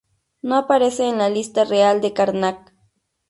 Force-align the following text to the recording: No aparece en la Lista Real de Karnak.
No 0.41 0.55
aparece 0.55 1.07
en 1.07 1.19
la 1.19 1.29
Lista 1.29 1.63
Real 1.63 2.01
de 2.01 2.11
Karnak. 2.11 2.73